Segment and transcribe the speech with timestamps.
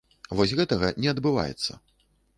[0.39, 1.71] Вось гэтага не адбываецца.